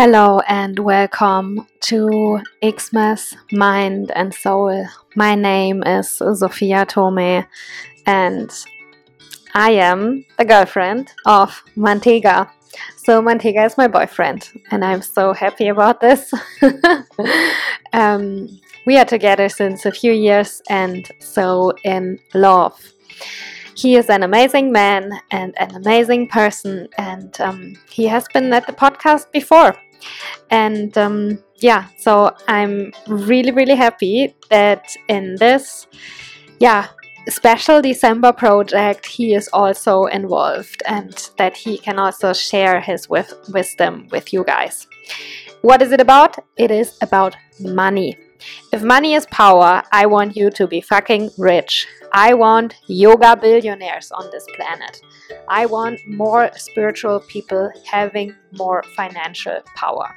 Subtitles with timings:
[0.00, 4.86] Hello and welcome to Xmas Mind and Soul.
[5.16, 7.44] My name is Sophia Tome
[8.06, 8.64] and
[9.54, 12.48] I am the girlfriend of Mantega.
[12.98, 16.32] So Mantega is my boyfriend and I'm so happy about this.
[17.92, 18.48] um,
[18.86, 22.80] we are together since a few years and so in love.
[23.74, 28.66] He is an amazing man and an amazing person, and um, he has been at
[28.66, 29.76] the podcast before.
[30.50, 35.86] And um, yeah, so I'm really, really happy that in this,
[36.60, 36.88] yeah,
[37.28, 43.32] special December project, he is also involved and that he can also share his with
[43.52, 44.86] wisdom with you guys.
[45.62, 46.38] What is it about?
[46.56, 48.16] It is about money.
[48.72, 51.86] If money is power, I want you to be fucking rich.
[52.12, 55.00] I want yoga billionaires on this planet.
[55.48, 60.16] I want more spiritual people having more financial power.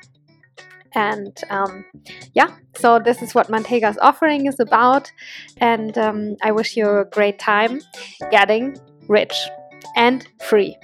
[0.93, 1.85] And um,
[2.33, 5.11] yeah, so this is what Mantega's offering is about.
[5.57, 7.81] And um, I wish you a great time
[8.29, 9.35] getting rich
[9.95, 10.77] and free.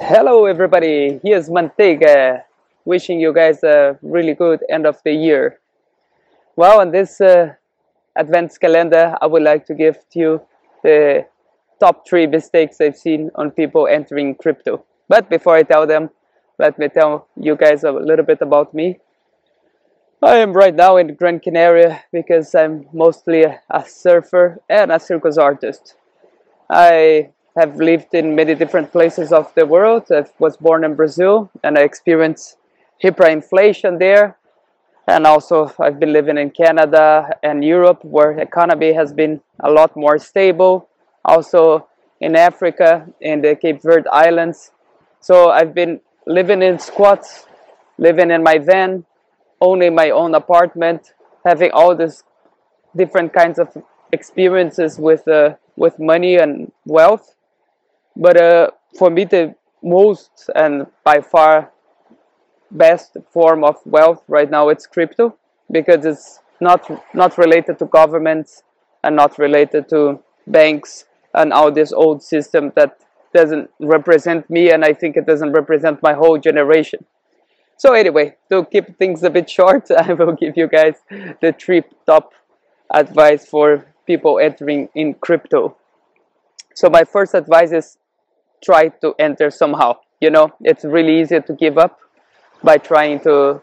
[0.00, 1.20] Hello, everybody.
[1.22, 2.42] Here's Mantega
[2.84, 5.58] wishing you guys a really good end of the year.
[6.56, 7.54] Well, on this uh,
[8.16, 10.40] advanced calendar, I would like to give to you
[10.82, 11.26] the
[11.80, 14.84] top three mistakes I've seen on people entering crypto.
[15.08, 16.10] But before I tell them,
[16.58, 19.00] let me tell you guys a little bit about me.
[20.22, 25.36] I am right now in Gran Canaria because I'm mostly a surfer and a circus
[25.36, 25.96] artist.
[26.70, 30.04] I have lived in many different places of the world.
[30.10, 32.56] I was born in Brazil and I experienced
[33.02, 34.36] hyperinflation there
[35.06, 39.96] and also I've been living in Canada and Europe where economy has been a lot
[39.96, 40.88] more stable.
[41.24, 41.88] Also
[42.20, 44.70] in Africa in the Cape Verde Islands.
[45.20, 47.46] So I've been living in squats
[47.98, 49.04] living in my van
[49.60, 51.12] owning my own apartment
[51.44, 52.24] having all these
[52.96, 53.68] different kinds of
[54.12, 57.34] experiences with uh, with money and wealth.
[58.16, 61.70] But uh, for me the most and by far
[62.74, 65.36] best form of wealth right now it's crypto
[65.70, 66.82] because it's not
[67.14, 68.62] not related to governments
[69.02, 71.04] and not related to banks
[71.34, 72.98] and all this old system that
[73.32, 77.04] doesn't represent me and I think it doesn't represent my whole generation.
[77.76, 80.94] So anyway, to keep things a bit short, I will give you guys
[81.40, 82.32] the three top
[82.92, 85.76] advice for people entering in crypto.
[86.74, 87.98] So my first advice is
[88.62, 89.96] try to enter somehow.
[90.20, 91.98] You know, it's really easy to give up
[92.64, 93.62] by trying to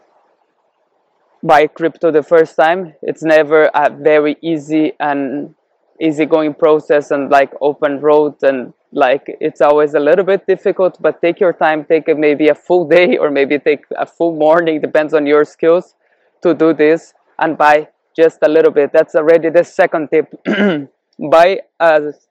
[1.42, 2.94] buy crypto the first time.
[3.02, 5.54] It's never a very easy and
[6.00, 11.20] easygoing process and like open road and like it's always a little bit difficult but
[11.22, 15.14] take your time take maybe a full day or maybe take a full morning depends
[15.14, 15.94] on your skills
[16.42, 20.26] to do this and buy just a little bit that's already the second tip
[21.30, 22.26] buy as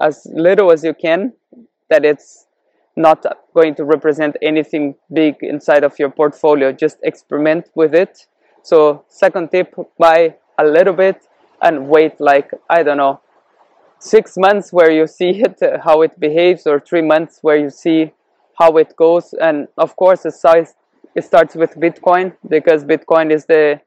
[0.00, 1.32] as little as you can
[1.88, 2.46] that it's
[2.96, 6.72] not going to represent anything big inside of your portfolio.
[6.72, 8.26] Just experiment with it.
[8.62, 11.26] So, second tip buy a little bit
[11.60, 13.20] and wait, like, I don't know,
[13.98, 18.12] six months where you see it, how it behaves, or three months where you see
[18.58, 19.34] how it goes.
[19.40, 20.74] And of course, it size,
[21.14, 23.80] it starts with Bitcoin because Bitcoin is the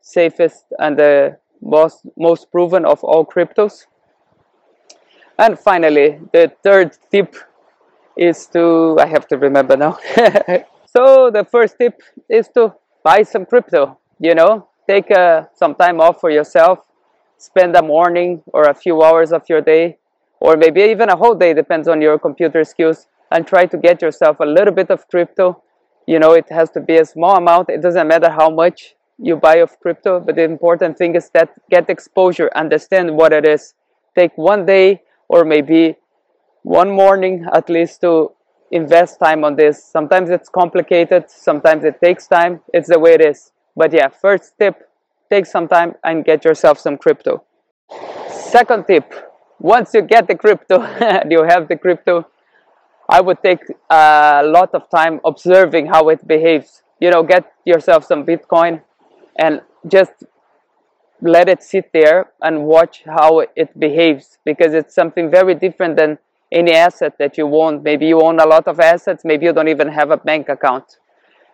[0.00, 3.86] safest and the most, most proven of all cryptos.
[5.38, 7.36] And finally, the third tip
[8.16, 9.98] is to I have to remember now.
[10.86, 13.98] so the first tip is to buy some crypto.
[14.18, 16.80] You know, take uh, some time off for yourself.
[17.38, 19.98] Spend a morning or a few hours of your day,
[20.38, 24.00] or maybe even a whole day, depends on your computer skills, and try to get
[24.00, 25.60] yourself a little bit of crypto.
[26.06, 27.68] You know, it has to be a small amount.
[27.68, 31.50] It doesn't matter how much you buy of crypto, but the important thing is that
[31.70, 33.74] get exposure, understand what it is.
[34.16, 35.96] Take one day or maybe
[36.62, 38.32] one morning at least to
[38.70, 39.84] invest time on this.
[39.84, 42.60] Sometimes it's complicated, sometimes it takes time.
[42.72, 43.52] It's the way it is.
[43.76, 44.88] But yeah, first tip
[45.30, 47.42] take some time and get yourself some crypto.
[48.28, 49.12] Second tip
[49.58, 50.80] once you get the crypto
[51.30, 52.26] you have the crypto,
[53.08, 56.82] I would take a lot of time observing how it behaves.
[57.00, 58.82] You know, get yourself some Bitcoin
[59.38, 60.12] and just
[61.20, 66.18] let it sit there and watch how it behaves because it's something very different than
[66.52, 67.82] any asset that you own.
[67.82, 70.98] Maybe you own a lot of assets, maybe you don't even have a bank account.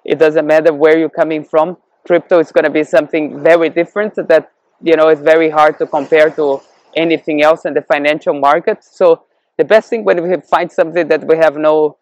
[0.05, 1.77] It doesn't matter where you're coming from.
[2.07, 4.53] Crypto is going to be something very different that
[4.83, 6.61] you know it's very hard to compare to
[6.97, 8.83] anything else in the financial market.
[8.83, 9.25] So
[9.57, 11.97] the best thing when we find something that we have no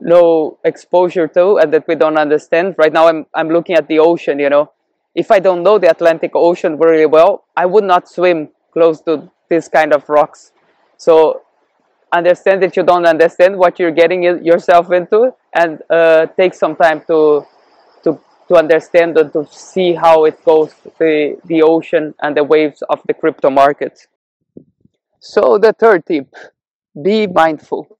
[0.00, 2.74] no exposure to and that we don't understand.
[2.78, 4.38] Right now, I'm I'm looking at the ocean.
[4.38, 4.72] You know,
[5.14, 9.30] if I don't know the Atlantic Ocean very well, I would not swim close to
[9.48, 10.52] this kind of rocks.
[10.96, 11.42] So
[12.12, 17.02] understand that you don't understand what you're getting yourself into, and uh, take some time
[17.06, 17.46] to
[18.04, 18.18] to
[18.48, 23.00] to understand and to see how it goes the the ocean and the waves of
[23.06, 24.06] the crypto market.
[25.20, 26.34] So the third tip:
[27.02, 27.98] be mindful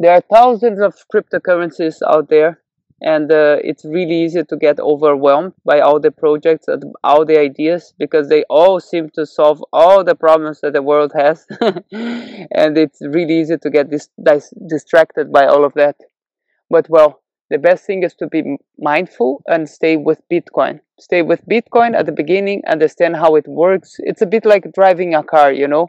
[0.00, 2.62] there are thousands of cryptocurrencies out there
[3.02, 7.38] and uh, it's really easy to get overwhelmed by all the projects and all the
[7.38, 11.46] ideas because they all seem to solve all the problems that the world has.
[12.52, 15.96] And it's really easy to get dis- dis- distracted by all of that.
[16.68, 20.80] But well the best thing is to be mindful and stay with bitcoin.
[21.00, 23.96] Stay with bitcoin at the beginning understand how it works.
[24.00, 25.88] It's a bit like driving a car you know?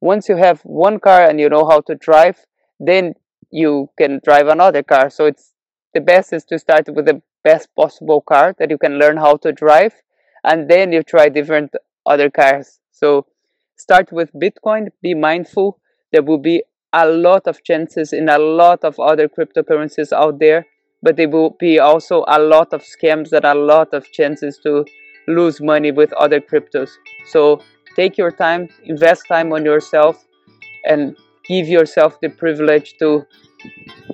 [0.00, 2.46] Once you have one car and you know how to drive
[2.78, 3.14] then
[3.50, 5.10] you can drive another car.
[5.10, 5.51] So it's
[5.94, 9.36] the best is to start with the best possible car that you can learn how
[9.38, 9.94] to drive,
[10.44, 11.72] and then you try different
[12.06, 12.80] other cars.
[12.90, 13.26] So
[13.76, 14.88] start with Bitcoin.
[15.02, 15.78] Be mindful.
[16.12, 16.62] There will be
[16.92, 20.66] a lot of chances in a lot of other cryptocurrencies out there,
[21.02, 24.84] but there will be also a lot of scams and a lot of chances to
[25.26, 26.90] lose money with other cryptos.
[27.26, 27.62] So
[27.96, 30.24] take your time, invest time on yourself,
[30.84, 33.24] and give yourself the privilege to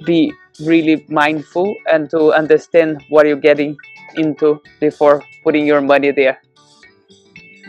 [0.05, 3.77] be really mindful and to understand what you're getting
[4.17, 6.41] into before putting your money there.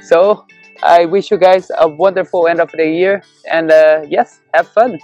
[0.01, 0.45] So
[0.81, 3.21] I wish you guys a wonderful end of the year
[3.51, 4.99] and uh, yes, have fun.